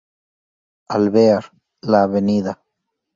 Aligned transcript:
Alvear, 0.95 1.45
la 1.95 2.01
av. 2.09 2.57